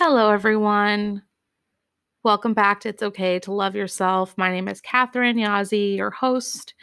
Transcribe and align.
Hello, 0.00 0.30
everyone. 0.30 1.22
Welcome 2.22 2.54
back 2.54 2.78
to 2.82 2.88
It's 2.90 3.02
Okay 3.02 3.40
to 3.40 3.52
Love 3.52 3.74
Yourself. 3.74 4.32
My 4.38 4.48
name 4.48 4.68
is 4.68 4.80
Katherine 4.80 5.38
Yazzie, 5.38 5.96
your 5.96 6.12
host. 6.12 6.74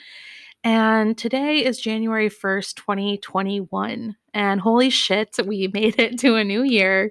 And 0.65 1.17
today 1.17 1.63
is 1.63 1.79
January 1.79 2.29
1st, 2.29 2.75
2021. 2.75 4.17
And 4.33 4.59
holy 4.59 4.89
shit, 4.89 5.33
we 5.46 5.67
made 5.73 5.97
it 5.97 6.20
to 6.20 6.36
a 6.36 6.43
new 6.43 6.63
year. 6.63 7.09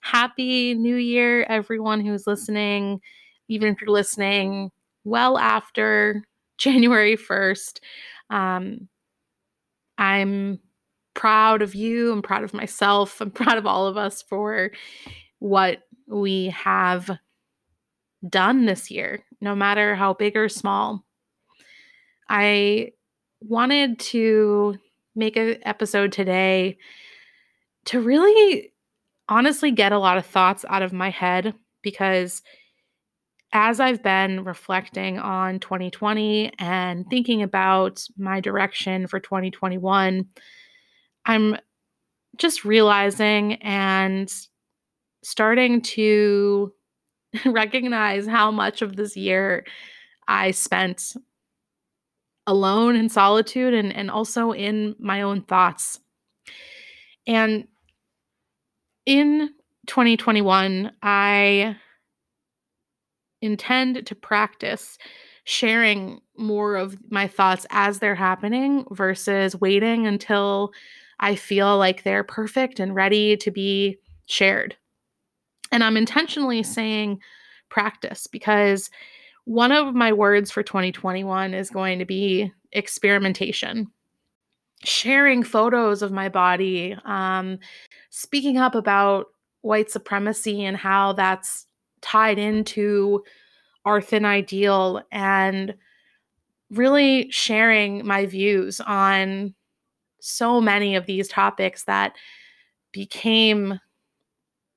Happy 0.00 0.74
New 0.74 0.96
Year, 0.96 1.44
everyone 1.44 2.04
who's 2.04 2.26
listening, 2.26 3.00
even 3.46 3.72
if 3.72 3.80
you're 3.80 3.90
listening 3.90 4.72
well 5.04 5.38
after 5.38 6.24
January 6.58 7.16
1st. 7.16 7.78
Um, 8.30 8.88
I'm 9.98 10.58
proud 11.14 11.62
of 11.62 11.76
you. 11.76 12.10
I'm 12.12 12.22
proud 12.22 12.42
of 12.42 12.54
myself. 12.54 13.20
I'm 13.20 13.30
proud 13.30 13.56
of 13.56 13.66
all 13.66 13.86
of 13.86 13.96
us 13.96 14.20
for 14.20 14.72
what 15.38 15.82
we 16.06 16.46
have 16.48 17.18
done 18.28 18.66
this 18.66 18.90
year, 18.90 19.24
no 19.40 19.54
matter 19.54 19.94
how 19.94 20.14
big 20.14 20.36
or 20.36 20.48
small. 20.48 21.04
I 22.28 22.92
wanted 23.40 23.98
to 23.98 24.76
make 25.14 25.36
an 25.36 25.58
episode 25.62 26.12
today 26.12 26.78
to 27.86 28.00
really 28.00 28.72
honestly 29.28 29.70
get 29.70 29.92
a 29.92 29.98
lot 29.98 30.18
of 30.18 30.26
thoughts 30.26 30.64
out 30.68 30.82
of 30.82 30.92
my 30.92 31.10
head 31.10 31.54
because 31.82 32.42
as 33.52 33.80
I've 33.80 34.02
been 34.02 34.44
reflecting 34.44 35.18
on 35.18 35.58
2020 35.58 36.52
and 36.58 37.06
thinking 37.08 37.42
about 37.42 38.04
my 38.18 38.40
direction 38.40 39.06
for 39.06 39.20
2021, 39.20 40.26
I'm 41.24 41.56
just 42.36 42.64
realizing 42.64 43.54
and 43.54 44.32
starting 45.28 45.82
to 45.82 46.72
recognize 47.44 48.26
how 48.26 48.50
much 48.50 48.80
of 48.80 48.96
this 48.96 49.16
year 49.16 49.66
I 50.26 50.52
spent 50.52 51.14
alone 52.46 52.96
in 52.96 53.10
solitude 53.10 53.74
and, 53.74 53.94
and 53.94 54.10
also 54.10 54.52
in 54.52 54.96
my 54.98 55.20
own 55.20 55.42
thoughts. 55.42 56.00
And 57.26 57.68
in 59.04 59.50
2021, 59.86 60.92
I 61.02 61.76
intend 63.42 64.06
to 64.06 64.14
practice 64.14 64.96
sharing 65.44 66.20
more 66.38 66.76
of 66.76 66.96
my 67.10 67.28
thoughts 67.28 67.66
as 67.70 67.98
they're 67.98 68.14
happening 68.14 68.86
versus 68.90 69.54
waiting 69.60 70.06
until 70.06 70.72
I 71.20 71.34
feel 71.34 71.76
like 71.76 72.02
they're 72.02 72.24
perfect 72.24 72.80
and 72.80 72.94
ready 72.94 73.36
to 73.38 73.50
be 73.50 73.98
shared. 74.26 74.76
And 75.72 75.84
I'm 75.84 75.96
intentionally 75.96 76.62
saying 76.62 77.20
practice 77.68 78.26
because 78.26 78.90
one 79.44 79.72
of 79.72 79.94
my 79.94 80.12
words 80.12 80.50
for 80.50 80.62
2021 80.62 81.54
is 81.54 81.70
going 81.70 81.98
to 81.98 82.04
be 82.04 82.52
experimentation. 82.72 83.86
Sharing 84.84 85.42
photos 85.42 86.02
of 86.02 86.12
my 86.12 86.28
body, 86.28 86.96
um, 87.04 87.58
speaking 88.10 88.58
up 88.58 88.74
about 88.74 89.26
white 89.62 89.90
supremacy 89.90 90.64
and 90.64 90.76
how 90.76 91.14
that's 91.14 91.66
tied 92.00 92.38
into 92.38 93.24
our 93.84 94.00
thin 94.00 94.24
ideal, 94.24 95.02
and 95.10 95.74
really 96.70 97.30
sharing 97.30 98.06
my 98.06 98.26
views 98.26 98.80
on 98.80 99.54
so 100.20 100.60
many 100.60 100.94
of 100.94 101.06
these 101.06 101.28
topics 101.28 101.84
that 101.84 102.14
became 102.92 103.80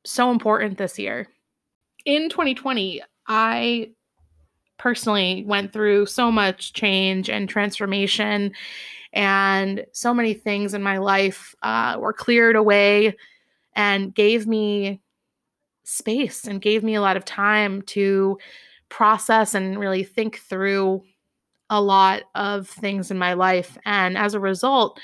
so 0.03 0.31
important 0.31 0.77
this 0.77 0.97
year. 0.97 1.27
In 2.05 2.29
2020, 2.29 3.01
I 3.27 3.91
personally 4.77 5.43
went 5.45 5.71
through 5.71 6.07
so 6.07 6.31
much 6.31 6.73
change 6.73 7.29
and 7.29 7.47
transformation, 7.47 8.53
and 9.13 9.85
so 9.91 10.13
many 10.13 10.33
things 10.33 10.73
in 10.73 10.81
my 10.81 10.97
life 10.97 11.53
uh, 11.61 11.97
were 11.99 12.13
cleared 12.13 12.55
away 12.55 13.15
and 13.75 14.13
gave 14.15 14.47
me 14.47 15.01
space 15.83 16.45
and 16.45 16.61
gave 16.61 16.83
me 16.83 16.95
a 16.95 17.01
lot 17.01 17.17
of 17.17 17.25
time 17.25 17.81
to 17.83 18.37
process 18.89 19.53
and 19.53 19.79
really 19.79 20.03
think 20.03 20.39
through 20.39 21.01
a 21.69 21.81
lot 21.81 22.23
of 22.35 22.67
things 22.67 23.11
in 23.11 23.17
my 23.17 23.33
life. 23.33 23.77
And 23.85 24.17
as 24.17 24.33
a 24.33 24.39
result, 24.39 24.99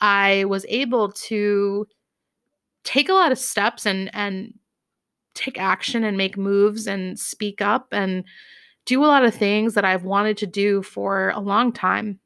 I 0.00 0.44
was 0.44 0.64
able 0.68 1.12
to 1.12 1.86
take 2.86 3.08
a 3.10 3.14
lot 3.14 3.32
of 3.32 3.38
steps 3.38 3.84
and 3.84 4.10
and 4.14 4.54
take 5.34 5.60
action 5.60 6.02
and 6.02 6.16
make 6.16 6.38
moves 6.38 6.86
and 6.86 7.18
speak 7.18 7.60
up 7.60 7.88
and 7.92 8.24
do 8.86 9.04
a 9.04 9.06
lot 9.06 9.24
of 9.24 9.34
things 9.34 9.74
that 9.74 9.84
I've 9.84 10.04
wanted 10.04 10.38
to 10.38 10.46
do 10.46 10.82
for 10.82 11.30
a 11.30 11.40
long 11.40 11.72
time 11.72 12.20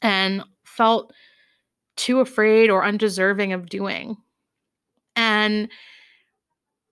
and 0.00 0.42
felt 0.64 1.12
too 1.96 2.20
afraid 2.20 2.70
or 2.70 2.84
undeserving 2.84 3.52
of 3.52 3.68
doing. 3.68 4.16
And 5.14 5.68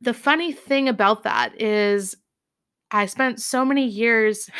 the 0.02 0.12
funny 0.12 0.52
thing 0.52 0.88
about 0.88 1.22
that 1.22 1.58
is 1.60 2.16
I 2.90 3.06
spent 3.06 3.40
so 3.40 3.64
many 3.64 3.86
years 3.86 4.50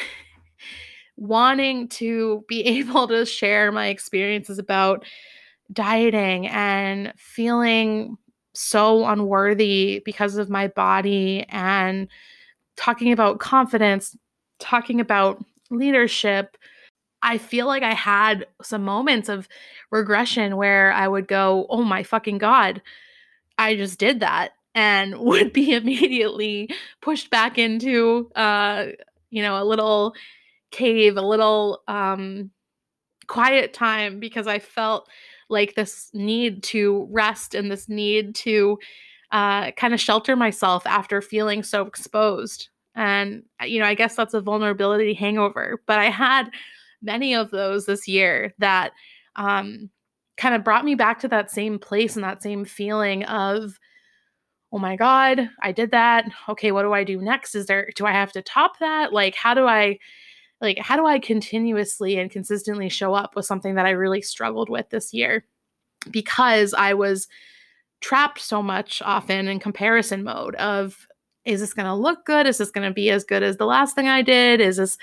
wanting 1.17 1.89
to 1.89 2.45
be 2.49 2.63
able 2.79 3.09
to 3.09 3.27
share 3.27 3.71
my 3.73 3.89
experiences 3.89 4.59
about 4.59 5.05
dieting 5.73 6.49
and 6.49 7.13
feeling 7.17 8.17
so 8.55 9.07
unworthy 9.07 10.03
because 10.05 10.37
of 10.37 10.51
my 10.51 10.69
body 10.69 11.45
and 11.49 12.09
talking 12.77 13.13
about 13.13 13.39
confidence, 13.39 14.17
talking 14.59 15.01
about 15.01 15.45
leadership. 15.71 16.57
I 17.23 17.39
feel 17.39 17.67
like 17.67 17.83
I 17.83 17.95
had 17.95 18.47
some 18.63 18.83
moments 18.83 19.29
of 19.29 19.49
regression 19.91 20.57
where 20.57 20.93
I 20.93 21.07
would 21.07 21.29
go, 21.29 21.67
oh 21.69 21.83
my 21.83 22.03
fucking 22.03 22.39
God, 22.39 22.81
I 23.59 23.77
just 23.77 23.99
did 23.99 24.21
that. 24.21 24.53
And 24.75 25.19
would 25.21 25.53
be 25.53 25.73
immediately 25.75 26.71
pushed 27.03 27.31
back 27.31 27.59
into, 27.59 28.31
uh, 28.35 28.87
you 29.31 29.43
know, 29.43 29.63
a 29.63 29.65
little 29.65 30.15
cave, 30.71 31.17
a 31.17 31.23
little 31.23 31.83
um, 31.89 32.51
quiet 33.27 33.73
time 33.73 34.21
because 34.21 34.47
I 34.47 34.59
felt 34.59 35.09
like 35.51 35.75
this 35.75 36.11
need 36.15 36.63
to 36.63 37.07
rest 37.11 37.55
and 37.55 37.71
this 37.71 37.89
need 37.89 38.35
to 38.37 38.79
uh, 39.33 39.71
kind 39.73 39.93
of 39.93 40.01
shelter 40.01 40.37
myself 40.37 40.87
after 40.87 41.21
feeling 41.21 41.63
so 41.63 41.85
exposed. 41.85 42.69
And, 42.95 43.45
uh, 43.61 43.67
you 43.67 43.79
know, 43.79 43.87
I 43.87 43.95
guess 43.95 44.17
that's 44.17 44.35
a 44.35 44.41
vulnerability 44.41 45.15
hangover. 45.15 45.83
But 45.87 45.99
I 45.99 46.07
had 46.07 46.51
many 47.03 47.35
of 47.35 47.51
those 47.51 47.87
this 47.87 48.09
year 48.09 48.55
that 48.59 48.93
um, 49.37 49.91
kind 50.37 50.55
of 50.55 50.65
brought 50.65 50.85
me 50.85 50.95
back 50.95 51.19
to 51.21 51.29
that 51.29 51.51
same 51.51 51.79
place 51.79 52.17
and 52.17 52.25
that 52.25 52.43
same 52.43 52.65
feeling 52.65 53.25
of, 53.25 53.79
oh 54.73 54.79
my 54.79 54.97
God, 54.97 55.51
I 55.63 55.73
did 55.73 55.91
that. 55.91 56.27
Okay, 56.49 56.73
what 56.73 56.83
do 56.83 56.93
I 56.93 57.05
do 57.05 57.21
next? 57.21 57.55
Is 57.55 57.67
there, 57.67 57.91
do 57.95 58.07
I 58.07 58.13
have 58.13 58.33
to 58.33 58.43
top 58.43 58.79
that? 58.79 59.13
Like, 59.13 59.35
how 59.35 59.55
do 59.55 59.67
I, 59.67 59.99
like 60.61 60.79
how 60.79 60.97
do 60.97 61.07
i 61.07 61.19
continuously 61.19 62.19
and 62.19 62.31
consistently 62.31 62.89
show 62.89 63.15
up 63.15 63.35
with 63.37 63.47
something 63.47 63.75
that 63.75 63.87
i 63.87 63.91
really 63.91 64.23
struggled 64.23 64.69
with 64.69 64.89
this 64.91 65.13
year? 65.13 65.45
Because 66.11 66.75
i 66.75 66.95
was 66.95 67.29
trapped 68.01 68.41
so 68.41 68.63
much 68.63 69.03
often 69.03 69.49
in 69.49 69.61
comparison 69.61 70.25
mode 70.25 70.55
of 70.57 71.07
is 71.47 71.61
this 71.61 71.73
going 71.73 71.87
to 71.87 71.95
look 71.95 72.27
good? 72.27 72.47
Is 72.47 72.59
this 72.59 72.71
going 72.71 72.87
to 72.87 72.93
be 72.95 73.11
as 73.11 73.25
good 73.25 73.43
as 73.43 73.57
the 73.57 73.67
last 73.67 73.95
thing 73.95 74.09
i 74.09 74.23
did? 74.23 74.61
Is 74.61 74.77
this 74.77 74.99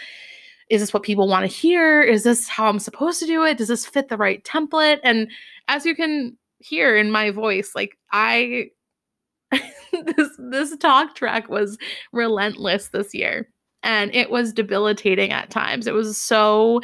is 0.70 0.82
this 0.82 0.94
what 0.94 1.04
people 1.04 1.28
want 1.28 1.50
to 1.50 1.56
hear? 1.56 2.02
Is 2.02 2.24
this 2.24 2.48
how 2.48 2.68
i'm 2.68 2.80
supposed 2.80 3.20
to 3.20 3.26
do 3.26 3.44
it? 3.44 3.58
Does 3.58 3.70
this 3.70 3.86
fit 3.86 4.10
the 4.10 4.18
right 4.18 4.44
template? 4.44 5.00
And 5.04 5.30
as 5.68 5.86
you 5.86 5.96
can 5.96 6.38
hear 6.60 6.98
in 6.98 7.12
my 7.12 7.30
voice 7.30 7.74
like 7.76 7.98
i 8.12 8.70
this 9.52 10.30
this 10.38 10.76
talk 10.78 11.16
track 11.16 11.50
was 11.50 11.78
relentless 12.12 12.90
this 12.90 13.14
year 13.14 13.48
and 13.88 14.14
it 14.14 14.30
was 14.30 14.54
debilitating 14.54 15.32
at 15.32 15.50
times. 15.50 15.88
It 15.88 15.94
was 15.94 16.18
so 16.18 16.82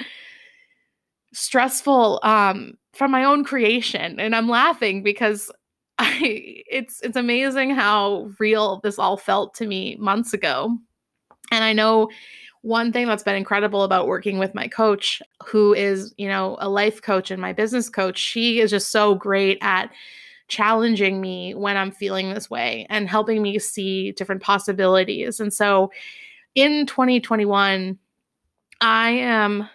stressful 1.34 2.22
um, 2.24 2.76
from 2.94 3.12
my 3.12 3.26
own 3.26 3.44
creation, 3.44 4.20
and 4.20 4.36
I'm 4.36 4.50
laughing 4.50 5.04
because 5.04 5.52
I 6.00 6.64
it's 6.72 7.02
it's 7.02 7.18
amazing 7.18 7.70
how 7.70 8.32
real 8.40 8.80
this 8.84 8.98
all 8.98 9.18
felt 9.18 9.54
to 9.56 9.68
me 9.68 9.96
months 9.98 10.34
ago. 10.34 10.76
And 11.52 11.64
I 11.64 11.74
know 11.74 12.10
one 12.62 12.94
thing 12.94 13.06
that's 13.06 13.24
been 13.24 13.36
incredible 13.36 13.84
about 13.84 14.08
working 14.08 14.40
with 14.40 14.56
my 14.56 14.70
coach 14.70 15.22
who 15.46 15.74
is, 15.74 16.14
you 16.18 16.30
know, 16.30 16.58
a 16.62 16.70
life 16.70 17.02
coach 17.02 17.30
and 17.30 17.42
my 17.42 17.52
business 17.52 17.90
coach, 17.90 18.18
she 18.18 18.62
is 18.62 18.72
just 18.72 18.90
so 18.90 19.14
great 19.14 19.58
at 19.62 19.92
challenging 20.48 21.20
me 21.20 21.54
when 21.54 21.76
I'm 21.76 21.92
feeling 21.92 22.34
this 22.34 22.50
way 22.50 22.88
and 22.90 23.10
helping 23.10 23.42
me 23.42 23.60
see 23.60 24.14
different 24.14 24.42
possibilities. 24.42 25.40
And 25.42 25.54
so 25.54 25.92
in 26.56 26.86
2021, 26.86 27.98
I 28.82 29.10
am 29.10 29.70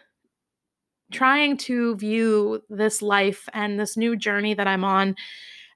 trying 1.11 1.57
to 1.57 1.97
view 1.97 2.63
this 2.69 3.01
life 3.01 3.49
and 3.53 3.81
this 3.81 3.97
new 3.97 4.17
journey 4.17 4.55
that 4.55 4.67
I'm 4.67 4.85
on 4.85 5.17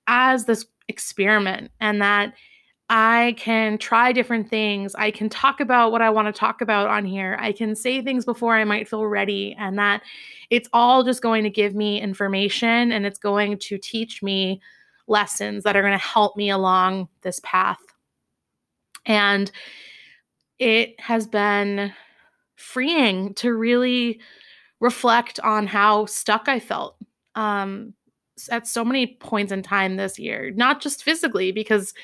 as 0.06 0.44
this 0.44 0.66
experiment 0.88 1.70
and 1.80 2.02
that 2.02 2.34
I 2.90 3.34
can 3.38 3.78
try 3.78 4.12
different 4.12 4.50
things. 4.50 4.94
I 4.94 5.10
can 5.10 5.30
talk 5.30 5.60
about 5.60 5.92
what 5.92 6.02
I 6.02 6.10
want 6.10 6.26
to 6.26 6.38
talk 6.38 6.60
about 6.60 6.88
on 6.88 7.06
here. 7.06 7.38
I 7.40 7.52
can 7.52 7.74
say 7.74 8.02
things 8.02 8.26
before 8.26 8.54
I 8.54 8.64
might 8.64 8.86
feel 8.86 9.06
ready, 9.06 9.56
and 9.58 9.78
that 9.78 10.02
it's 10.50 10.68
all 10.74 11.02
just 11.02 11.22
going 11.22 11.44
to 11.44 11.50
give 11.50 11.74
me 11.74 11.98
information 11.98 12.92
and 12.92 13.06
it's 13.06 13.18
going 13.18 13.58
to 13.60 13.78
teach 13.78 14.22
me 14.22 14.60
lessons 15.06 15.64
that 15.64 15.74
are 15.74 15.80
going 15.80 15.98
to 15.98 16.04
help 16.04 16.36
me 16.36 16.50
along 16.50 17.08
this 17.22 17.40
path. 17.42 17.80
And 19.06 19.50
it 20.62 21.00
has 21.00 21.26
been 21.26 21.92
freeing 22.54 23.34
to 23.34 23.52
really 23.52 24.20
reflect 24.78 25.40
on 25.40 25.66
how 25.66 26.06
stuck 26.06 26.48
I 26.48 26.60
felt 26.60 26.96
um, 27.34 27.94
at 28.48 28.68
so 28.68 28.84
many 28.84 29.08
points 29.08 29.50
in 29.50 29.64
time 29.64 29.96
this 29.96 30.20
year, 30.20 30.52
not 30.54 30.80
just 30.80 31.02
physically, 31.02 31.50
because 31.50 31.94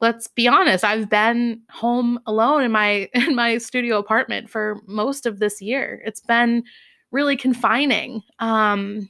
let's 0.00 0.26
be 0.26 0.48
honest, 0.48 0.82
I've 0.82 1.08
been 1.08 1.60
home 1.70 2.18
alone 2.26 2.64
in 2.64 2.72
my 2.72 3.08
in 3.14 3.36
my 3.36 3.58
studio 3.58 3.98
apartment 3.98 4.50
for 4.50 4.80
most 4.88 5.24
of 5.24 5.38
this 5.38 5.62
year. 5.62 6.02
It's 6.04 6.20
been 6.20 6.64
really 7.12 7.36
confining. 7.36 8.20
Um, 8.40 9.08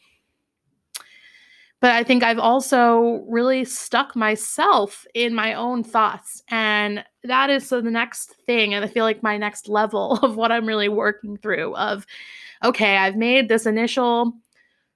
but 1.81 1.93
I 1.93 2.05
think 2.05 2.23
I've 2.23 2.38
also 2.38 3.25
really 3.28 3.64
stuck 3.64 4.14
myself 4.14 5.06
in 5.14 5.34
my 5.34 5.55
own 5.55 5.84
thoughts. 5.84 6.43
And 6.49 7.05
that 7.26 7.50
is 7.50 7.69
so 7.69 7.81
the 7.81 7.90
next 7.90 8.34
thing. 8.46 8.75
And 8.75 8.84
I 8.84 8.88
feel 8.88 9.05
like 9.05 9.23
my 9.23 9.37
next 9.37 9.69
level 9.69 10.12
of 10.23 10.37
what 10.37 10.52
I'm 10.52 10.67
really 10.67 10.88
working 10.88 11.37
through 11.37 11.75
of, 11.76 12.06
okay, 12.64 12.96
I've 12.96 13.17
made 13.17 13.49
this 13.49 13.67
initial 13.67 14.32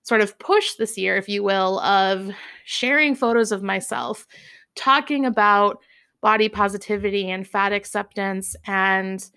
sort 0.03 0.21
of 0.23 0.39
push 0.39 0.75
this 0.75 0.97
year, 0.97 1.17
if 1.17 1.29
you 1.29 1.43
will, 1.43 1.79
of 1.81 2.31
sharing 2.65 3.15
photos 3.15 3.53
of 3.53 3.63
myself, 3.63 4.27
talking 4.75 5.27
about 5.27 5.83
body 6.23 6.49
positivity 6.49 7.31
and 7.31 7.47
fat 7.47 7.73
acceptance 7.73 8.55
and 8.67 9.31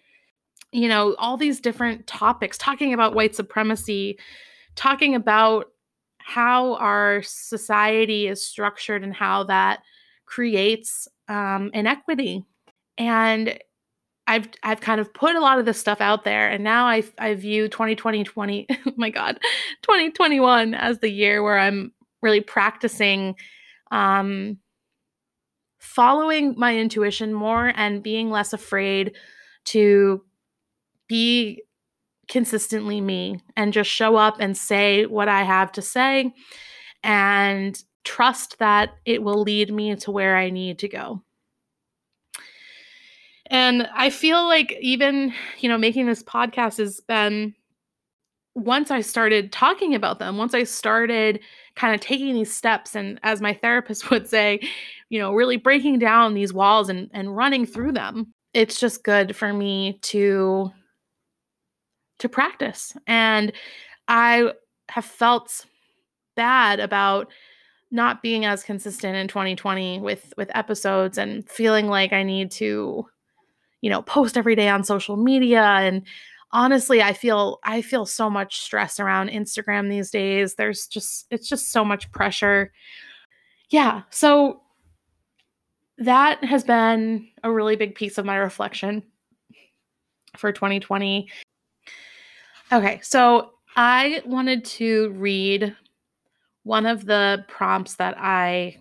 you 0.73 0.89
know 0.89 1.15
all 1.17 1.37
these 1.37 1.61
different 1.61 2.05
topics 2.07 2.57
talking 2.57 2.93
about 2.93 3.15
white 3.15 3.33
supremacy 3.33 4.19
talking 4.75 5.15
about 5.15 5.67
how 6.17 6.75
our 6.75 7.21
society 7.23 8.27
is 8.27 8.45
structured 8.45 9.03
and 9.03 9.13
how 9.13 9.43
that 9.43 9.81
creates 10.25 11.07
um, 11.27 11.69
inequity. 11.73 12.43
And 12.97 13.59
I've 14.27 14.47
I've 14.63 14.81
kind 14.81 15.01
of 15.01 15.13
put 15.13 15.35
a 15.35 15.41
lot 15.41 15.59
of 15.59 15.65
this 15.65 15.79
stuff 15.79 15.99
out 15.99 16.23
there, 16.23 16.49
and 16.49 16.63
now 16.63 16.85
I 16.85 17.03
I 17.17 17.33
view 17.35 17.67
2020 17.67 18.23
20 18.23 18.67
oh 18.87 18.91
my 18.95 19.09
God 19.09 19.37
2021 19.81 20.73
as 20.73 20.99
the 20.99 21.09
year 21.09 21.43
where 21.43 21.59
I'm 21.59 21.91
really 22.21 22.39
practicing 22.39 23.35
um, 23.91 24.57
following 25.77 26.55
my 26.57 26.75
intuition 26.77 27.33
more 27.33 27.73
and 27.75 28.01
being 28.01 28.31
less 28.31 28.53
afraid 28.53 29.15
to 29.65 30.23
be 31.07 31.61
consistently 32.27 33.01
me 33.01 33.39
and 33.55 33.73
just 33.73 33.89
show 33.89 34.15
up 34.15 34.37
and 34.39 34.57
say 34.57 35.05
what 35.05 35.27
I 35.27 35.43
have 35.43 35.71
to 35.73 35.81
say 35.81 36.33
and 37.03 37.77
trust 38.03 38.57
that 38.59 38.91
it 39.05 39.21
will 39.21 39.41
lead 39.41 39.71
me 39.71 39.95
to 39.97 40.11
where 40.11 40.37
I 40.37 40.49
need 40.49 40.79
to 40.79 40.87
go. 40.87 41.21
And 43.53 43.87
I 43.93 44.09
feel 44.09 44.47
like 44.47 44.75
even, 44.81 45.31
you 45.59 45.69
know, 45.69 45.77
making 45.77 46.07
this 46.07 46.23
podcast 46.23 46.79
has 46.79 46.99
been 47.01 47.53
once 48.55 48.89
I 48.89 49.01
started 49.01 49.51
talking 49.51 49.93
about 49.93 50.17
them, 50.17 50.37
once 50.37 50.55
I 50.55 50.63
started 50.63 51.39
kind 51.75 51.93
of 51.93 52.01
taking 52.01 52.33
these 52.33 52.53
steps 52.53 52.95
and 52.95 53.19
as 53.21 53.41
my 53.41 53.53
therapist 53.53 54.09
would 54.11 54.27
say, 54.27 54.59
you 55.09 55.19
know, 55.19 55.33
really 55.33 55.57
breaking 55.57 55.99
down 55.99 56.33
these 56.33 56.51
walls 56.51 56.89
and 56.89 57.11
and 57.13 57.37
running 57.37 57.67
through 57.67 57.91
them. 57.91 58.33
It's 58.55 58.79
just 58.79 59.03
good 59.03 59.35
for 59.35 59.53
me 59.53 59.99
to 60.01 60.71
to 62.19 62.29
practice. 62.29 62.97
And 63.05 63.53
I 64.07 64.51
have 64.89 65.05
felt 65.05 65.67
bad 66.35 66.79
about 66.79 67.31
not 67.91 68.23
being 68.23 68.45
as 68.45 68.63
consistent 68.63 69.15
in 69.15 69.27
2020 69.27 69.99
with 69.99 70.33
with 70.37 70.49
episodes 70.55 71.19
and 71.19 71.47
feeling 71.47 71.87
like 71.87 72.13
I 72.13 72.23
need 72.23 72.49
to 72.53 73.05
you 73.83 73.89
know 73.89 74.01
post 74.01 74.37
every 74.37 74.55
day 74.55 74.69
on 74.69 74.83
social 74.83 75.17
media 75.17 75.61
and 75.61 76.03
honestly 76.51 77.03
I 77.03 77.11
feel 77.13 77.59
I 77.63 77.81
feel 77.81 78.05
so 78.05 78.29
much 78.29 78.61
stress 78.61 78.99
around 78.99 79.29
Instagram 79.29 79.89
these 79.89 80.09
days. 80.09 80.55
There's 80.55 80.87
just 80.87 81.27
it's 81.29 81.49
just 81.49 81.71
so 81.71 81.83
much 81.83 82.11
pressure. 82.11 82.71
Yeah 83.69 84.03
so 84.09 84.61
that 85.97 86.43
has 86.43 86.63
been 86.63 87.27
a 87.43 87.51
really 87.51 87.75
big 87.75 87.93
piece 87.93 88.17
of 88.17 88.25
my 88.25 88.37
reflection 88.37 89.03
for 90.37 90.51
2020 90.51 91.29
Okay, 92.71 92.99
so 93.03 93.51
I 93.75 94.23
wanted 94.25 94.65
to 94.65 95.11
read 95.11 95.75
one 96.63 96.87
of 96.87 97.05
the 97.05 97.45
prompts 97.47 97.95
that 97.97 98.15
I 98.17 98.77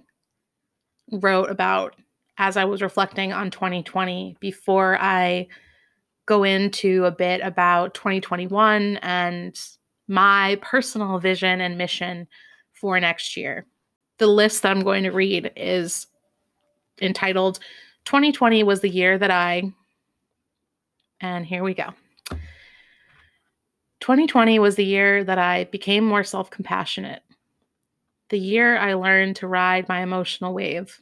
wrote 1.11 1.51
about 1.51 1.97
as 2.39 2.57
I 2.57 2.65
was 2.65 2.83
reflecting 2.83 3.33
on 3.33 3.51
2020 3.51 4.37
before 4.41 4.99
I 5.01 5.49
go 6.27 6.45
into 6.45 7.05
a 7.05 7.11
bit 7.11 7.41
about 7.43 7.95
2021 7.95 8.99
and 8.99 9.61
my 10.09 10.59
personal 10.63 11.19
vision 11.19 11.61
and 11.61 11.79
mission 11.79 12.27
for 12.73 12.99
next 13.01 13.37
year. 13.37 13.67
The 14.19 14.27
list 14.27 14.63
that 14.63 14.71
I'm 14.71 14.83
going 14.83 15.05
to 15.05 15.11
read 15.11 15.53
is 15.57 16.07
entitled 17.01 17.59
2020 18.05 18.63
was 18.65 18.81
the 18.81 18.89
year 18.89 19.19
that 19.19 19.31
I, 19.31 19.73
and 21.21 21.47
here 21.47 21.63
we 21.63 21.75
go. 21.75 21.91
2020 24.01 24.59
was 24.59 24.75
the 24.75 24.85
year 24.85 25.23
that 25.23 25.39
I 25.39 25.65
became 25.65 26.05
more 26.05 26.25
self 26.25 26.51
compassionate. 26.51 27.23
The 28.31 28.39
year 28.39 28.77
I 28.77 28.95
learned 28.95 29.37
to 29.37 29.47
ride 29.47 29.89
my 29.89 30.03
emotional 30.03 30.55
wave. 30.55 31.01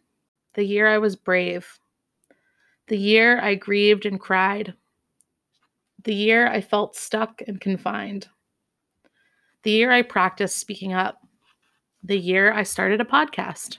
The 0.55 0.65
year 0.65 0.87
I 0.87 0.99
was 0.99 1.17
brave. 1.17 1.79
The 2.89 2.99
year 2.99 3.41
I 3.41 3.55
grieved 3.55 4.05
and 4.05 4.19
cried. 4.19 4.75
The 6.05 6.15
year 6.15 6.47
I 6.47 6.61
felt 6.61 6.97
stuck 6.97 7.43
and 7.47 7.61
confined. 7.61 8.29
The 9.63 9.71
year 9.71 9.91
I 9.91 10.03
practiced 10.03 10.59
speaking 10.59 10.93
up. 10.93 11.21
The 12.03 12.19
year 12.19 12.53
I 12.53 12.63
started 12.63 13.01
a 13.01 13.05
podcast. 13.05 13.79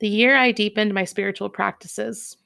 The 0.00 0.08
year 0.08 0.36
I 0.36 0.52
deepened 0.52 0.92
my 0.92 1.04
spiritual 1.04 1.48
practices. 1.48 2.36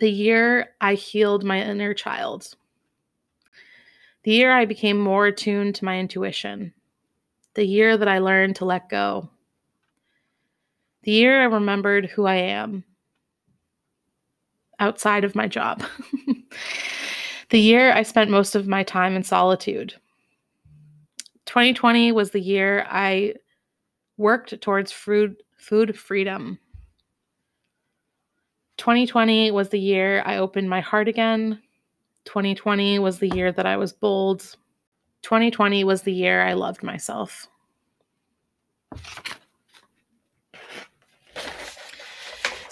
The 0.00 0.10
year 0.10 0.70
I 0.80 0.94
healed 0.94 1.44
my 1.44 1.60
inner 1.60 1.92
child. 1.92 2.54
The 4.24 4.30
year 4.30 4.52
I 4.52 4.64
became 4.64 4.98
more 4.98 5.26
attuned 5.26 5.74
to 5.74 5.84
my 5.84 5.98
intuition. 5.98 6.72
The 7.54 7.66
year 7.66 7.96
that 7.98 8.08
I 8.08 8.18
learned 8.18 8.56
to 8.56 8.64
let 8.64 8.88
go. 8.88 9.28
The 11.02 11.12
year 11.12 11.40
I 11.40 11.44
remembered 11.44 12.06
who 12.06 12.26
I 12.26 12.36
am 12.36 12.84
outside 14.78 15.24
of 15.24 15.34
my 15.34 15.48
job. 15.48 15.82
the 17.50 17.58
year 17.58 17.92
I 17.92 18.02
spent 18.02 18.30
most 18.30 18.54
of 18.54 18.68
my 18.68 18.82
time 18.82 19.16
in 19.16 19.22
solitude. 19.22 19.94
2020 21.46 22.12
was 22.12 22.30
the 22.30 22.40
year 22.40 22.86
I 22.88 23.34
worked 24.16 24.60
towards 24.60 24.92
food, 24.92 25.36
food 25.56 25.98
freedom. 25.98 26.58
2020 28.78 29.50
was 29.50 29.68
the 29.68 29.78
year 29.78 30.22
I 30.24 30.38
opened 30.38 30.70
my 30.70 30.80
heart 30.80 31.08
again 31.08 31.60
2020 32.24 32.98
was 32.98 33.18
the 33.18 33.28
year 33.28 33.52
that 33.52 33.66
I 33.66 33.76
was 33.76 33.92
bold. 33.92 34.40
2020 35.22 35.84
was 35.84 36.02
the 36.02 36.12
year 36.12 36.42
I 36.42 36.52
loved 36.54 36.82
myself. 36.82 37.48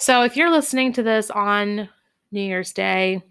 So, 0.01 0.23
if 0.23 0.35
you're 0.35 0.49
listening 0.49 0.93
to 0.93 1.03
this 1.03 1.29
on 1.29 1.87
New 2.31 2.41
Year's 2.41 2.73
Day 2.73 3.21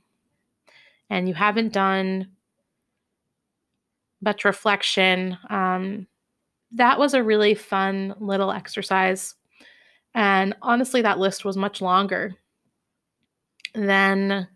and 1.11 1.27
you 1.27 1.35
haven't 1.35 1.73
done 1.73 2.29
much 4.23 4.45
reflection, 4.45 5.37
um, 5.49 6.07
that 6.71 6.97
was 6.97 7.12
a 7.12 7.25
really 7.25 7.57
fun 7.57 8.15
little 8.21 8.53
exercise. 8.53 9.35
And 10.15 10.55
honestly, 10.62 11.03
that 11.03 11.19
list 11.19 11.45
was 11.45 11.57
much 11.57 11.83
longer 11.83 12.37
than 13.75 14.47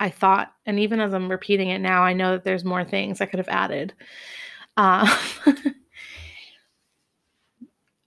I 0.00 0.10
thought, 0.10 0.52
and 0.66 0.80
even 0.80 0.98
as 0.98 1.14
I'm 1.14 1.30
repeating 1.30 1.70
it 1.70 1.78
now, 1.78 2.02
I 2.02 2.14
know 2.14 2.32
that 2.32 2.42
there's 2.42 2.64
more 2.64 2.84
things 2.84 3.20
I 3.20 3.26
could 3.26 3.38
have 3.38 3.46
added. 3.48 3.94
Uh, 4.76 5.06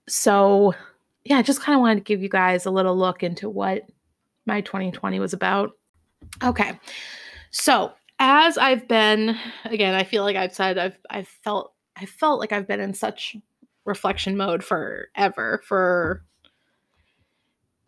so, 0.09 0.73
yeah, 1.23 1.37
I 1.37 1.41
just 1.41 1.61
kind 1.61 1.75
of 1.75 1.81
wanted 1.81 1.95
to 1.95 2.03
give 2.03 2.21
you 2.21 2.29
guys 2.29 2.65
a 2.65 2.71
little 2.71 2.97
look 2.97 3.23
into 3.23 3.49
what 3.49 3.83
my 4.45 4.61
2020 4.61 5.19
was 5.19 5.33
about. 5.33 5.71
Okay, 6.43 6.79
so 7.51 7.93
as 8.19 8.57
I've 8.57 8.87
been, 8.87 9.37
again, 9.65 9.95
I 9.95 10.03
feel 10.03 10.23
like 10.23 10.35
I've 10.35 10.53
said 10.53 10.77
I've 10.77 10.97
I've 11.09 11.27
felt 11.27 11.73
I 11.95 12.05
felt 12.05 12.39
like 12.39 12.51
I've 12.51 12.67
been 12.67 12.79
in 12.79 12.93
such 12.93 13.35
reflection 13.85 14.37
mode 14.37 14.63
forever 14.63 15.61
for 15.65 16.23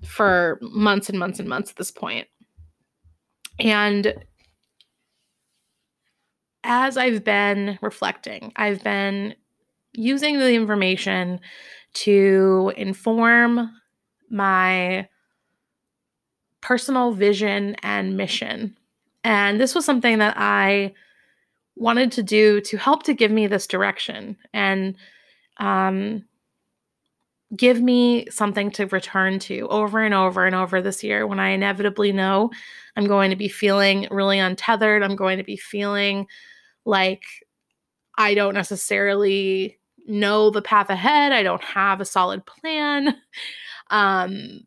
for 0.03 0.57
months 0.61 1.09
and 1.09 1.19
months 1.19 1.39
and 1.39 1.47
months 1.47 1.71
at 1.71 1.77
this 1.77 1.91
point. 1.91 2.27
And 3.59 4.15
as 6.63 6.97
I've 6.97 7.23
been 7.23 7.77
reflecting, 7.81 8.51
I've 8.55 8.83
been 8.83 9.35
using 9.93 10.39
the 10.39 10.53
information 10.53 11.39
to 11.93 12.73
inform 12.77 13.71
my 14.29 15.07
personal 16.61 17.11
vision 17.11 17.75
and 17.83 18.15
mission. 18.15 18.77
And 19.23 19.59
this 19.59 19.75
was 19.75 19.85
something 19.85 20.19
that 20.19 20.35
I 20.37 20.93
wanted 21.75 22.11
to 22.13 22.23
do 22.23 22.61
to 22.61 22.77
help 22.77 23.03
to 23.03 23.13
give 23.13 23.31
me 23.31 23.47
this 23.47 23.67
direction 23.67 24.37
and 24.53 24.95
um, 25.57 26.23
give 27.55 27.81
me 27.81 28.27
something 28.29 28.71
to 28.71 28.85
return 28.87 29.39
to 29.39 29.67
over 29.67 30.01
and 30.01 30.13
over 30.13 30.45
and 30.45 30.55
over 30.55 30.81
this 30.81 31.03
year 31.03 31.27
when 31.27 31.39
I 31.39 31.49
inevitably 31.49 32.11
know 32.11 32.51
I'm 32.95 33.07
going 33.07 33.29
to 33.31 33.35
be 33.35 33.47
feeling 33.47 34.07
really 34.11 34.39
untethered. 34.39 35.03
I'm 35.03 35.15
going 35.15 35.37
to 35.37 35.43
be 35.43 35.57
feeling 35.57 36.27
like 36.85 37.23
I 38.17 38.33
don't 38.33 38.53
necessarily 38.53 39.79
know 40.07 40.49
the 40.49 40.61
path 40.61 40.89
ahead. 40.89 41.31
I 41.31 41.43
don't 41.43 41.63
have 41.63 42.01
a 42.01 42.05
solid 42.05 42.45
plan. 42.45 43.15
Um, 43.89 44.61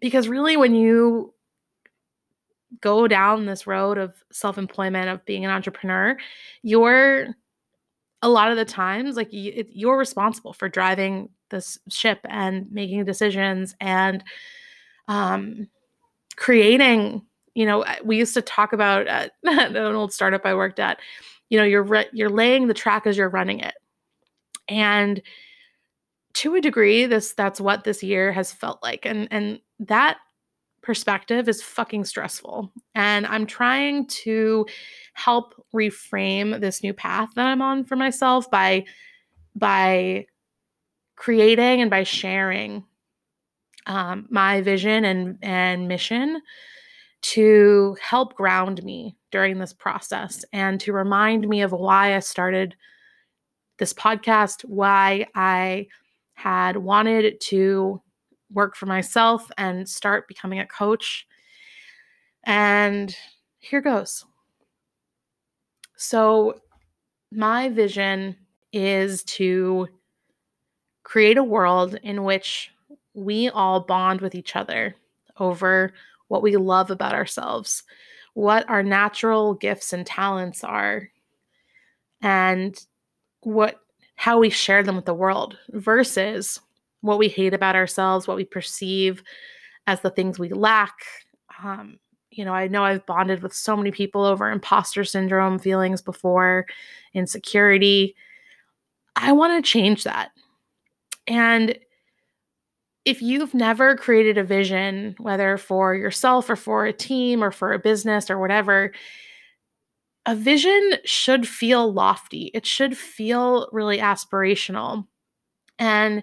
because 0.00 0.28
really, 0.28 0.56
when 0.56 0.74
you 0.74 1.34
go 2.80 3.06
down 3.06 3.46
this 3.46 3.66
road 3.66 3.98
of 3.98 4.14
self 4.32 4.58
employment, 4.58 5.08
of 5.08 5.24
being 5.24 5.44
an 5.44 5.50
entrepreneur, 5.50 6.16
you're 6.62 7.28
a 8.22 8.28
lot 8.28 8.50
of 8.50 8.56
the 8.56 8.64
times 8.64 9.16
like 9.16 9.32
you, 9.32 9.64
you're 9.70 9.98
responsible 9.98 10.52
for 10.52 10.68
driving 10.68 11.28
this 11.50 11.78
ship 11.88 12.20
and 12.24 12.70
making 12.70 13.04
decisions 13.04 13.74
and 13.80 14.22
um, 15.08 15.68
creating. 16.36 17.22
You 17.54 17.66
know, 17.66 17.84
we 18.04 18.16
used 18.16 18.34
to 18.34 18.42
talk 18.42 18.72
about 18.72 19.06
at 19.06 19.32
an 19.44 19.76
old 19.76 20.12
startup 20.12 20.46
I 20.46 20.54
worked 20.54 20.78
at. 20.78 20.98
You 21.50 21.58
know, 21.58 21.64
you're 21.64 21.82
re- 21.82 22.08
you're 22.12 22.30
laying 22.30 22.66
the 22.66 22.74
track 22.74 23.06
as 23.06 23.16
you're 23.16 23.28
running 23.28 23.60
it, 23.60 23.74
and 24.72 25.22
to 26.34 26.54
a 26.54 26.60
degree, 26.60 27.06
this 27.06 27.34
that's 27.34 27.60
what 27.60 27.84
this 27.84 28.02
year 28.02 28.32
has 28.32 28.52
felt 28.52 28.82
like, 28.82 29.04
and 29.06 29.28
and 29.30 29.60
that 29.80 30.18
perspective 30.82 31.48
is 31.48 31.62
fucking 31.62 32.04
stressful. 32.04 32.72
And 32.94 33.26
I'm 33.26 33.46
trying 33.46 34.06
to 34.08 34.66
help 35.14 35.54
reframe 35.74 36.60
this 36.60 36.82
new 36.82 36.92
path 36.92 37.30
that 37.36 37.46
I'm 37.46 37.62
on 37.62 37.84
for 37.84 37.96
myself 37.96 38.50
by 38.50 38.84
by 39.54 40.26
creating 41.16 41.82
and 41.82 41.90
by 41.90 42.02
sharing 42.02 42.84
um, 43.86 44.26
my 44.30 44.62
vision 44.62 45.04
and 45.04 45.38
and 45.42 45.86
mission 45.86 46.40
to 47.22 47.96
help 48.00 48.34
ground 48.34 48.82
me 48.82 49.16
during 49.30 49.58
this 49.58 49.72
process 49.72 50.44
and 50.52 50.80
to 50.80 50.92
remind 50.92 51.48
me 51.48 51.62
of 51.62 51.70
why 51.72 52.16
I 52.16 52.18
started 52.18 52.74
this 53.82 53.92
podcast, 53.92 54.62
why 54.62 55.26
I 55.34 55.88
had 56.34 56.76
wanted 56.76 57.40
to 57.40 58.00
work 58.52 58.76
for 58.76 58.86
myself 58.86 59.50
and 59.58 59.88
start 59.88 60.28
becoming 60.28 60.60
a 60.60 60.66
coach. 60.68 61.26
And 62.44 63.12
here 63.58 63.80
goes. 63.80 64.24
So, 65.96 66.60
my 67.32 67.70
vision 67.70 68.36
is 68.72 69.24
to 69.24 69.88
create 71.02 71.36
a 71.36 71.42
world 71.42 71.98
in 72.04 72.22
which 72.22 72.70
we 73.14 73.48
all 73.48 73.80
bond 73.80 74.20
with 74.20 74.36
each 74.36 74.54
other 74.54 74.94
over 75.40 75.92
what 76.28 76.42
we 76.44 76.54
love 76.54 76.92
about 76.92 77.14
ourselves, 77.14 77.82
what 78.34 78.70
our 78.70 78.84
natural 78.84 79.54
gifts 79.54 79.92
and 79.92 80.06
talents 80.06 80.62
are, 80.62 81.08
and 82.20 82.86
what 83.42 83.80
how 84.16 84.38
we 84.38 84.50
share 84.50 84.82
them 84.82 84.96
with 84.96 85.04
the 85.04 85.14
world 85.14 85.56
versus 85.70 86.60
what 87.00 87.18
we 87.18 87.28
hate 87.28 87.54
about 87.54 87.74
ourselves, 87.74 88.28
what 88.28 88.36
we 88.36 88.44
perceive 88.44 89.22
as 89.86 90.00
the 90.00 90.10
things 90.10 90.38
we 90.38 90.50
lack. 90.50 90.94
Um, 91.62 91.98
you 92.30 92.44
know, 92.44 92.52
I 92.52 92.68
know 92.68 92.84
I've 92.84 93.04
bonded 93.04 93.42
with 93.42 93.52
so 93.52 93.76
many 93.76 93.90
people 93.90 94.24
over 94.24 94.50
imposter 94.50 95.04
syndrome 95.04 95.58
feelings 95.58 96.00
before, 96.00 96.66
insecurity. 97.14 98.14
I 99.16 99.32
want 99.32 99.62
to 99.62 99.68
change 99.68 100.04
that. 100.04 100.30
And 101.26 101.78
if 103.04 103.20
you've 103.20 103.54
never 103.54 103.96
created 103.96 104.38
a 104.38 104.44
vision, 104.44 105.16
whether 105.18 105.58
for 105.58 105.94
yourself 105.94 106.48
or 106.48 106.56
for 106.56 106.86
a 106.86 106.92
team 106.92 107.42
or 107.42 107.50
for 107.50 107.72
a 107.72 107.78
business 107.78 108.30
or 108.30 108.38
whatever, 108.38 108.92
a 110.26 110.36
vision 110.36 110.92
should 111.04 111.48
feel 111.48 111.92
lofty. 111.92 112.50
It 112.54 112.64
should 112.64 112.96
feel 112.96 113.68
really 113.72 113.98
aspirational. 113.98 115.06
And 115.78 116.22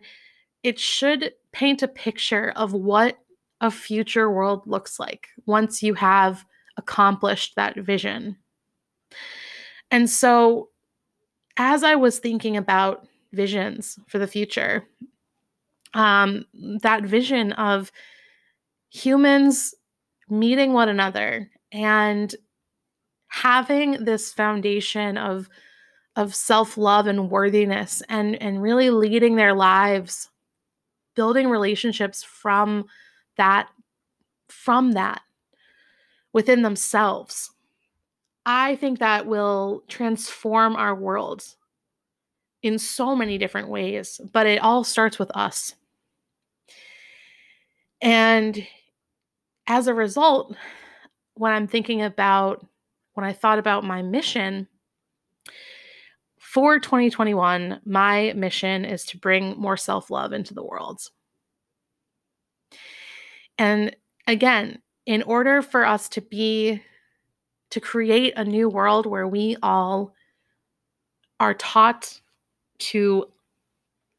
it 0.63 0.79
should 0.79 1.33
paint 1.51 1.83
a 1.83 1.87
picture 1.87 2.53
of 2.55 2.73
what 2.73 3.17
a 3.61 3.69
future 3.69 4.29
world 4.31 4.65
looks 4.65 4.99
like 4.99 5.27
once 5.45 5.83
you 5.83 5.93
have 5.95 6.45
accomplished 6.77 7.55
that 7.55 7.75
vision. 7.75 8.37
And 9.91 10.09
so, 10.09 10.69
as 11.57 11.83
I 11.83 11.95
was 11.95 12.19
thinking 12.19 12.55
about 12.55 13.05
visions 13.33 13.99
for 14.07 14.17
the 14.17 14.27
future, 14.27 14.85
um, 15.93 16.45
that 16.81 17.03
vision 17.03 17.51
of 17.53 17.91
humans 18.89 19.73
meeting 20.29 20.73
one 20.73 20.89
another 20.89 21.49
and 21.71 22.33
having 23.29 24.03
this 24.03 24.33
foundation 24.33 25.17
of 25.17 25.49
of 26.15 26.35
self-love 26.35 27.07
and 27.07 27.29
worthiness 27.31 28.01
and 28.09 28.35
and 28.41 28.61
really 28.61 28.89
leading 28.89 29.35
their 29.35 29.53
lives 29.53 30.29
building 31.15 31.49
relationships 31.49 32.23
from 32.23 32.85
that 33.37 33.69
from 34.49 34.93
that 34.93 35.21
within 36.33 36.61
themselves 36.63 37.51
i 38.45 38.75
think 38.75 38.99
that 38.99 39.25
will 39.27 39.83
transform 39.87 40.75
our 40.75 40.95
world 40.95 41.43
in 42.63 42.77
so 42.77 43.15
many 43.15 43.37
different 43.37 43.69
ways 43.69 44.19
but 44.33 44.45
it 44.47 44.59
all 44.61 44.83
starts 44.83 45.17
with 45.17 45.31
us. 45.35 45.75
And 48.01 48.65
as 49.67 49.87
a 49.87 49.93
result 49.93 50.55
when 51.35 51.53
i'm 51.53 51.67
thinking 51.67 52.01
about 52.01 52.65
when 53.19 53.27
i 53.27 53.33
thought 53.33 53.59
about 53.59 53.83
my 53.83 54.01
mission 54.01 54.67
for 56.49 56.79
2021, 56.79 57.79
my 57.85 58.33
mission 58.35 58.83
is 58.83 59.05
to 59.05 59.19
bring 59.19 59.55
more 59.59 59.77
self 59.77 60.09
love 60.09 60.33
into 60.33 60.55
the 60.55 60.63
world. 60.63 60.99
And 63.59 63.95
again, 64.25 64.81
in 65.05 65.21
order 65.21 65.61
for 65.61 65.85
us 65.85 66.09
to 66.09 66.21
be, 66.21 66.81
to 67.69 67.79
create 67.79 68.33
a 68.35 68.43
new 68.43 68.67
world 68.67 69.05
where 69.05 69.27
we 69.27 69.57
all 69.61 70.15
are 71.39 71.53
taught 71.53 72.19
to 72.79 73.25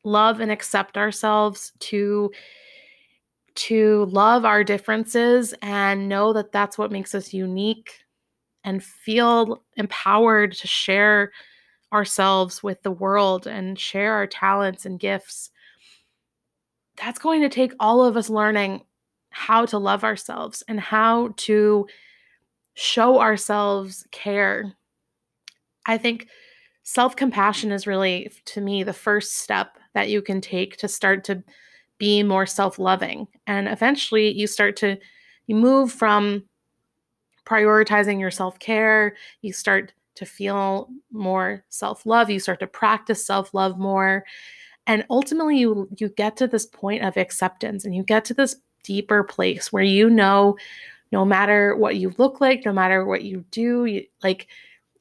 love 0.04 0.38
and 0.38 0.52
accept 0.52 0.96
ourselves, 0.96 1.72
to 1.80 2.30
to 3.56 4.04
love 4.04 4.44
our 4.44 4.62
differences 4.62 5.52
and 5.62 6.08
know 6.08 6.32
that 6.32 6.52
that's 6.52 6.78
what 6.78 6.92
makes 6.92 7.12
us 7.12 7.34
unique 7.34 7.99
and 8.64 8.82
feel 8.82 9.62
empowered 9.76 10.52
to 10.52 10.66
share 10.66 11.32
ourselves 11.92 12.62
with 12.62 12.82
the 12.82 12.90
world 12.90 13.46
and 13.46 13.78
share 13.78 14.14
our 14.14 14.26
talents 14.26 14.86
and 14.86 15.00
gifts, 15.00 15.50
that's 16.96 17.18
going 17.18 17.40
to 17.42 17.48
take 17.48 17.72
all 17.80 18.04
of 18.04 18.16
us 18.16 18.28
learning 18.28 18.82
how 19.30 19.64
to 19.64 19.78
love 19.78 20.04
ourselves 20.04 20.62
and 20.68 20.80
how 20.80 21.32
to 21.36 21.86
show 22.74 23.20
ourselves 23.20 24.06
care. 24.10 24.74
I 25.86 25.98
think 25.98 26.28
self 26.82 27.16
compassion 27.16 27.72
is 27.72 27.86
really, 27.86 28.30
to 28.46 28.60
me, 28.60 28.82
the 28.82 28.92
first 28.92 29.38
step 29.38 29.78
that 29.94 30.08
you 30.08 30.22
can 30.22 30.40
take 30.40 30.76
to 30.78 30.88
start 30.88 31.24
to 31.24 31.42
be 31.98 32.22
more 32.22 32.46
self 32.46 32.78
loving. 32.78 33.28
And 33.46 33.68
eventually 33.68 34.30
you 34.32 34.46
start 34.46 34.76
to 34.76 34.98
you 35.46 35.56
move 35.56 35.90
from 35.90 36.44
prioritizing 37.50 38.20
your 38.20 38.30
self 38.30 38.58
care, 38.58 39.16
you 39.42 39.52
start 39.52 39.92
to 40.16 40.26
feel 40.26 40.88
more 41.12 41.64
self-love 41.70 42.28
you 42.28 42.38
start 42.38 42.60
to 42.60 42.66
practice 42.66 43.24
self-love 43.24 43.78
more 43.78 44.24
and 44.86 45.04
ultimately 45.08 45.56
you 45.56 45.88
you 45.96 46.10
get 46.10 46.36
to 46.36 46.46
this 46.46 46.66
point 46.66 47.02
of 47.02 47.16
acceptance 47.16 47.84
and 47.84 47.94
you 47.94 48.02
get 48.02 48.24
to 48.24 48.34
this 48.34 48.56
deeper 48.82 49.22
place 49.22 49.72
where 49.72 49.84
you 49.84 50.10
know 50.10 50.56
no 51.10 51.24
matter 51.24 51.74
what 51.76 51.96
you 51.96 52.12
look 52.18 52.40
like 52.40 52.66
no 52.66 52.72
matter 52.72 53.06
what 53.06 53.22
you 53.22 53.44
do 53.50 53.86
you, 53.86 54.04
like 54.22 54.48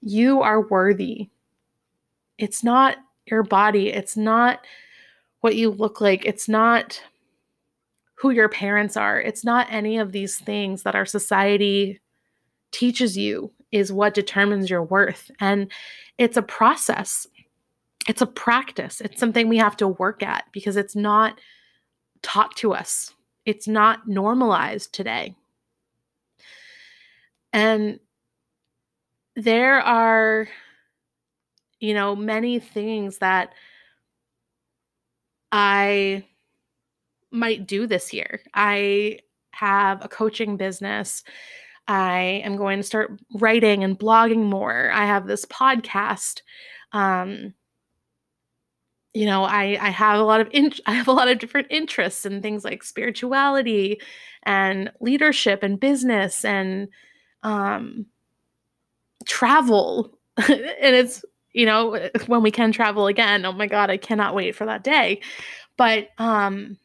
you 0.01 0.41
are 0.41 0.61
worthy 0.69 1.27
it's 2.37 2.63
not 2.63 2.97
your 3.25 3.43
body 3.43 3.91
it's 3.91 4.15
not 4.15 4.65
what 5.41 5.55
you 5.55 5.69
look 5.69 5.99
like 5.99 6.23
it's 6.23 6.47
not 6.47 7.01
who 8.19 8.31
your 8.31 8.49
parents 8.49 8.97
are. 8.97 9.19
It's 9.19 9.45
not 9.45 9.67
any 9.71 9.97
of 9.97 10.11
these 10.11 10.37
things 10.37 10.83
that 10.83 10.93
our 10.93 11.05
society 11.05 12.01
teaches 12.71 13.17
you 13.17 13.51
is 13.71 13.91
what 13.91 14.13
determines 14.13 14.69
your 14.69 14.83
worth. 14.83 15.29
And 15.39 15.71
it's 16.17 16.37
a 16.37 16.41
process, 16.41 17.27
it's 18.07 18.21
a 18.21 18.27
practice, 18.27 19.01
it's 19.01 19.19
something 19.19 19.47
we 19.47 19.57
have 19.57 19.77
to 19.77 19.87
work 19.87 20.23
at 20.23 20.45
because 20.51 20.75
it's 20.75 20.95
not 20.95 21.39
taught 22.21 22.55
to 22.57 22.73
us, 22.73 23.13
it's 23.45 23.67
not 23.67 24.07
normalized 24.07 24.93
today. 24.93 25.35
And 27.53 27.99
there 29.35 29.79
are, 29.79 30.47
you 31.79 31.93
know, 31.93 32.15
many 32.15 32.59
things 32.59 33.19
that 33.19 33.53
I 35.51 36.25
might 37.31 37.67
do 37.67 37.87
this 37.87 38.13
year. 38.13 38.41
I 38.53 39.19
have 39.51 40.03
a 40.03 40.09
coaching 40.09 40.57
business. 40.57 41.23
I 41.89 42.43
am 42.45 42.55
going 42.55 42.77
to 42.77 42.83
start 42.83 43.19
writing 43.33 43.83
and 43.83 43.97
blogging 43.97 44.43
more. 44.45 44.91
I 44.93 45.07
have 45.07 45.25
this 45.25 45.43
podcast. 45.45 46.41
Um, 46.93 47.55
you 49.15 49.25
know, 49.25 49.43
I 49.43 49.75
I 49.81 49.89
have 49.89 50.19
a 50.19 50.23
lot 50.23 50.39
of 50.39 50.49
in, 50.51 50.71
I 50.85 50.93
have 50.93 51.07
a 51.07 51.11
lot 51.13 51.27
of 51.27 51.39
different 51.39 51.67
interests 51.71 52.27
in 52.27 52.43
things 52.43 52.63
like 52.63 52.83
spirituality 52.83 53.99
and 54.43 54.91
leadership 55.01 55.63
and 55.63 55.79
business 55.79 56.45
and 56.45 56.89
um, 57.41 58.05
travel. 59.25 60.15
and 60.37 60.95
it's 60.95 61.25
you 61.53 61.65
know 61.65 62.09
when 62.27 62.43
we 62.43 62.51
can 62.51 62.71
travel 62.71 63.07
again. 63.07 63.45
Oh 63.47 63.51
my 63.51 63.65
god, 63.65 63.89
I 63.89 63.97
cannot 63.97 64.35
wait 64.35 64.55
for 64.55 64.67
that 64.67 64.83
day. 64.83 65.21
But 65.75 66.09
um, 66.19 66.77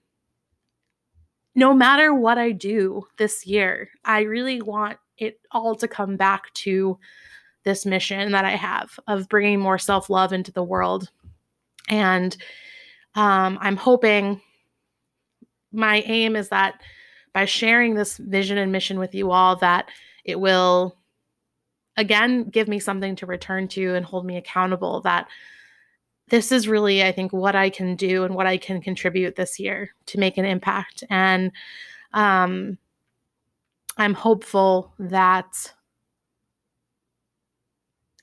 no 1.54 1.72
matter 1.72 2.14
what 2.14 2.38
I 2.38 2.52
do 2.52 3.06
this 3.16 3.46
year, 3.46 3.88
I 4.04 4.22
really 4.22 4.60
want 4.60 4.98
it 5.18 5.40
all 5.52 5.74
to 5.76 5.88
come 5.88 6.16
back 6.16 6.52
to 6.54 6.98
this 7.64 7.86
mission 7.86 8.32
that 8.32 8.44
I 8.44 8.56
have 8.56 8.98
of 9.06 9.28
bringing 9.28 9.60
more 9.60 9.78
self 9.78 10.10
love 10.10 10.32
into 10.32 10.52
the 10.52 10.62
world. 10.62 11.10
And 11.88 12.36
um, 13.14 13.58
I'm 13.60 13.76
hoping 13.76 14.40
my 15.72 16.00
aim 16.02 16.36
is 16.36 16.48
that 16.48 16.80
by 17.32 17.44
sharing 17.44 17.94
this 17.94 18.16
vision 18.16 18.58
and 18.58 18.70
mission 18.70 18.98
with 18.98 19.14
you 19.14 19.30
all, 19.30 19.56
that 19.56 19.88
it 20.24 20.38
will 20.38 20.96
again 21.96 22.44
give 22.44 22.68
me 22.68 22.78
something 22.78 23.16
to 23.16 23.26
return 23.26 23.68
to 23.68 23.94
and 23.94 24.04
hold 24.04 24.26
me 24.26 24.36
accountable. 24.36 25.00
That 25.02 25.28
this 26.28 26.50
is 26.50 26.68
really, 26.68 27.04
I 27.04 27.12
think, 27.12 27.32
what 27.32 27.54
I 27.54 27.70
can 27.70 27.96
do 27.96 28.24
and 28.24 28.34
what 28.34 28.46
I 28.46 28.56
can 28.56 28.80
contribute 28.80 29.36
this 29.36 29.60
year 29.60 29.90
to 30.06 30.18
make 30.18 30.38
an 30.38 30.44
impact. 30.44 31.04
And 31.10 31.52
um, 32.12 32.78
I'm 33.96 34.14
hopeful 34.14 34.94
that 34.98 35.72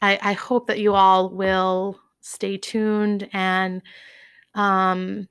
I, 0.02 0.18
I, 0.22 0.34
hope 0.34 0.68
that 0.68 0.80
you 0.80 0.96
all 0.96 1.30
will 1.30 2.00
stay 2.22 2.58
tuned 2.58 3.30
and 3.34 3.82
um, 4.56 5.28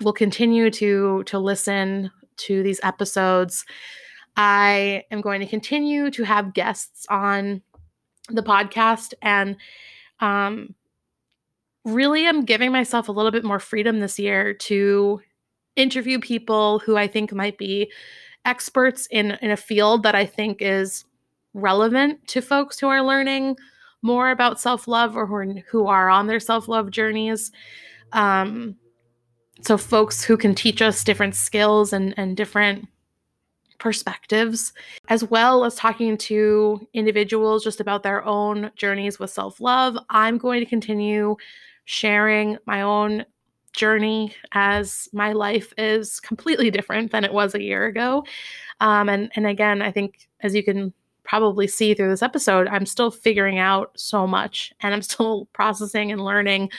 will 0.00 0.12
continue 0.12 0.70
to 0.70 1.22
to 1.24 1.38
listen 1.38 2.10
to 2.38 2.62
these 2.62 2.80
episodes. 2.82 3.64
I 4.36 5.04
am 5.10 5.20
going 5.20 5.40
to 5.40 5.46
continue 5.46 6.10
to 6.10 6.24
have 6.24 6.54
guests 6.54 7.06
on 7.08 7.62
the 8.28 8.42
podcast 8.42 9.14
and 9.20 9.56
um, 10.20 10.74
really 11.84 12.26
am 12.26 12.44
giving 12.44 12.72
myself 12.72 13.08
a 13.08 13.12
little 13.12 13.30
bit 13.30 13.44
more 13.44 13.58
freedom 13.58 14.00
this 14.00 14.18
year 14.18 14.54
to 14.54 15.20
interview 15.76 16.18
people 16.20 16.78
who 16.80 16.96
I 16.96 17.06
think 17.06 17.32
might 17.32 17.58
be 17.58 17.90
experts 18.44 19.06
in 19.10 19.32
in 19.42 19.50
a 19.50 19.56
field 19.56 20.02
that 20.02 20.14
I 20.14 20.26
think 20.26 20.58
is 20.60 21.04
relevant 21.54 22.26
to 22.28 22.40
folks 22.40 22.78
who 22.78 22.88
are 22.88 23.02
learning 23.02 23.56
more 24.02 24.30
about 24.30 24.60
self-love 24.60 25.16
or 25.16 25.26
who 25.26 25.34
are, 25.34 25.46
who 25.70 25.86
are 25.86 26.08
on 26.08 26.26
their 26.26 26.40
self-love 26.40 26.90
journeys. 26.90 27.52
Um, 28.12 28.76
so 29.60 29.78
folks 29.78 30.24
who 30.24 30.36
can 30.36 30.54
teach 30.54 30.82
us 30.82 31.04
different 31.04 31.34
skills 31.34 31.92
and 31.92 32.14
and 32.16 32.36
different 32.36 32.88
perspectives, 33.78 34.72
as 35.08 35.24
well 35.24 35.64
as 35.64 35.74
talking 35.74 36.16
to 36.16 36.86
individuals 36.94 37.64
just 37.64 37.80
about 37.80 38.04
their 38.04 38.24
own 38.24 38.70
journeys 38.76 39.18
with 39.18 39.30
self 39.30 39.60
love. 39.60 39.96
I'm 40.10 40.38
going 40.38 40.60
to 40.60 40.66
continue 40.66 41.36
sharing 41.84 42.58
my 42.66 42.82
own 42.82 43.24
journey 43.72 44.34
as 44.52 45.08
my 45.12 45.32
life 45.32 45.72
is 45.78 46.20
completely 46.20 46.70
different 46.70 47.10
than 47.10 47.24
it 47.24 47.32
was 47.32 47.54
a 47.54 47.62
year 47.62 47.86
ago. 47.86 48.24
Um, 48.80 49.08
and 49.08 49.30
and 49.34 49.46
again, 49.46 49.82
I 49.82 49.90
think 49.90 50.28
as 50.40 50.54
you 50.54 50.62
can 50.62 50.92
probably 51.24 51.66
see 51.66 51.94
through 51.94 52.10
this 52.10 52.22
episode, 52.22 52.68
I'm 52.68 52.86
still 52.86 53.10
figuring 53.10 53.58
out 53.58 53.92
so 53.96 54.26
much, 54.26 54.72
and 54.80 54.94
I'm 54.94 55.02
still 55.12 55.46
processing 55.52 56.12
and 56.12 56.24
learning 56.24 56.70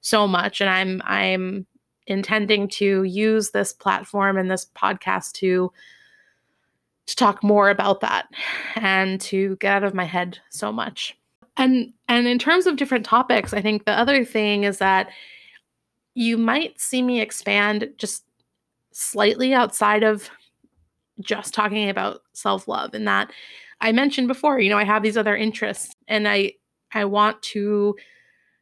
so 0.00 0.26
much. 0.26 0.60
And 0.60 0.70
I'm 0.70 1.02
I'm 1.04 1.66
intending 2.06 2.66
to 2.66 3.04
use 3.04 3.50
this 3.50 3.72
platform 3.72 4.36
and 4.36 4.50
this 4.50 4.66
podcast 4.74 5.32
to 5.32 5.72
to 7.06 7.16
talk 7.16 7.42
more 7.42 7.70
about 7.70 8.00
that 8.00 8.28
and 8.76 9.20
to 9.20 9.56
get 9.56 9.74
out 9.74 9.84
of 9.84 9.94
my 9.94 10.04
head 10.04 10.38
so 10.50 10.72
much. 10.72 11.16
And 11.56 11.92
and 12.08 12.26
in 12.26 12.38
terms 12.38 12.66
of 12.66 12.76
different 12.76 13.04
topics, 13.04 13.52
I 13.52 13.60
think 13.60 13.84
the 13.84 13.92
other 13.92 14.24
thing 14.24 14.64
is 14.64 14.78
that 14.78 15.08
you 16.14 16.36
might 16.36 16.80
see 16.80 17.02
me 17.02 17.20
expand 17.20 17.88
just 17.96 18.24
slightly 18.92 19.54
outside 19.54 20.02
of 20.02 20.28
just 21.20 21.54
talking 21.54 21.88
about 21.88 22.22
self-love 22.32 22.94
and 22.94 23.06
that 23.06 23.30
I 23.80 23.92
mentioned 23.92 24.28
before, 24.28 24.58
you 24.60 24.70
know, 24.70 24.78
I 24.78 24.84
have 24.84 25.02
these 25.02 25.16
other 25.16 25.36
interests 25.36 25.94
and 26.08 26.28
I 26.28 26.54
I 26.92 27.04
want 27.04 27.40
to 27.42 27.96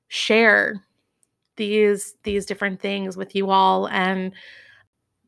share 0.09 0.83
these 1.57 2.15
these 2.23 2.47
different 2.47 2.81
things 2.81 3.17
with 3.17 3.35
you 3.35 3.51
all 3.51 3.89
and 3.89 4.33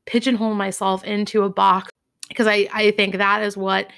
pigeonhole 0.06 0.54
myself 0.54 1.04
into 1.04 1.42
a 1.42 1.50
box 1.50 1.90
because 2.28 2.46
I 2.46 2.68
I 2.72 2.90
think 2.92 3.16
that 3.16 3.42
is 3.42 3.56
what 3.56 3.88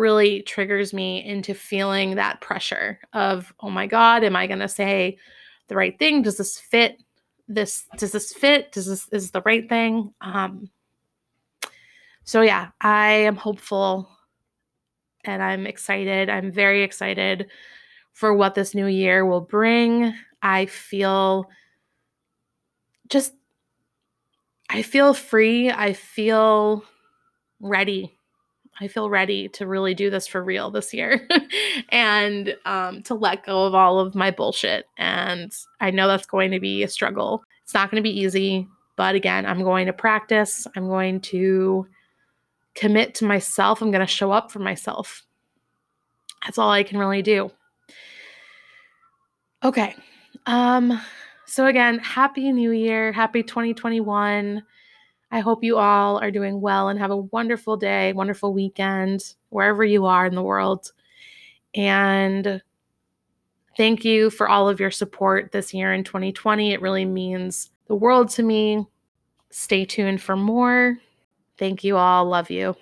really 0.00 0.42
triggers 0.42 0.92
me 0.92 1.24
into 1.24 1.54
feeling 1.54 2.16
that 2.16 2.40
pressure 2.40 2.98
of 3.12 3.54
oh 3.60 3.70
my 3.70 3.86
god 3.86 4.24
am 4.24 4.34
i 4.34 4.46
going 4.46 4.58
to 4.58 4.68
say 4.68 5.16
the 5.70 5.76
right 5.76 5.98
thing? 5.98 6.20
Does 6.20 6.36
this 6.36 6.58
fit 6.58 7.00
this 7.48 7.86
does 7.96 8.12
this 8.12 8.32
fit? 8.32 8.70
Does 8.72 8.86
this 8.86 9.08
is 9.08 9.30
the 9.30 9.42
right 9.42 9.68
thing? 9.68 10.12
Um 10.20 10.68
so 12.24 12.42
yeah 12.42 12.68
i 12.80 13.10
am 13.10 13.36
hopeful 13.36 14.10
and 15.24 15.42
i'm 15.42 15.66
excited. 15.66 16.28
I'm 16.28 16.52
very 16.52 16.82
excited 16.82 17.48
for 18.12 18.34
what 18.34 18.54
this 18.54 18.74
new 18.74 18.86
year 18.86 19.24
will 19.24 19.40
bring. 19.40 20.12
I 20.42 20.66
feel 20.66 21.48
just 23.08 23.32
i 24.68 24.82
feel 24.82 25.14
free. 25.14 25.70
I 25.70 25.92
feel 25.92 26.84
ready 27.60 28.18
I 28.80 28.88
feel 28.88 29.10
ready 29.10 29.48
to 29.50 29.66
really 29.66 29.94
do 29.94 30.08
this 30.08 30.26
for 30.26 30.42
real 30.42 30.70
this 30.70 30.94
year 30.94 31.28
and 31.90 32.56
um, 32.64 33.02
to 33.02 33.14
let 33.14 33.44
go 33.44 33.64
of 33.64 33.74
all 33.74 33.98
of 33.98 34.14
my 34.14 34.30
bullshit. 34.30 34.86
And 34.96 35.52
I 35.80 35.90
know 35.90 36.08
that's 36.08 36.26
going 36.26 36.50
to 36.52 36.60
be 36.60 36.82
a 36.82 36.88
struggle. 36.88 37.44
It's 37.62 37.74
not 37.74 37.90
going 37.90 38.02
to 38.02 38.08
be 38.08 38.20
easy, 38.20 38.66
but 38.96 39.14
again, 39.14 39.44
I'm 39.44 39.62
going 39.62 39.86
to 39.86 39.92
practice. 39.92 40.66
I'm 40.76 40.88
going 40.88 41.20
to 41.20 41.86
commit 42.74 43.14
to 43.16 43.26
myself. 43.26 43.82
I'm 43.82 43.90
going 43.90 44.06
to 44.06 44.06
show 44.06 44.32
up 44.32 44.50
for 44.50 44.60
myself. 44.60 45.24
That's 46.44 46.56
all 46.56 46.70
I 46.70 46.82
can 46.82 46.98
really 46.98 47.22
do. 47.22 47.50
Okay. 49.62 49.94
Um 50.46 51.00
so 51.44 51.66
again, 51.66 51.98
happy 51.98 52.50
new 52.52 52.70
year. 52.70 53.12
Happy 53.12 53.42
2021. 53.42 54.62
I 55.30 55.40
hope 55.40 55.62
you 55.62 55.76
all 55.78 56.18
are 56.18 56.30
doing 56.30 56.60
well 56.60 56.88
and 56.88 56.98
have 56.98 57.10
a 57.10 57.16
wonderful 57.16 57.76
day, 57.76 58.12
wonderful 58.12 58.52
weekend, 58.52 59.34
wherever 59.50 59.84
you 59.84 60.06
are 60.06 60.26
in 60.26 60.34
the 60.34 60.42
world. 60.42 60.92
And 61.74 62.60
thank 63.76 64.04
you 64.04 64.30
for 64.30 64.48
all 64.48 64.68
of 64.68 64.80
your 64.80 64.90
support 64.90 65.52
this 65.52 65.72
year 65.72 65.92
in 65.92 66.02
2020. 66.02 66.72
It 66.72 66.82
really 66.82 67.04
means 67.04 67.70
the 67.86 67.94
world 67.94 68.28
to 68.30 68.42
me. 68.42 68.86
Stay 69.50 69.84
tuned 69.84 70.20
for 70.20 70.36
more. 70.36 70.98
Thank 71.58 71.84
you 71.84 71.96
all. 71.96 72.24
Love 72.24 72.50
you. 72.50 72.74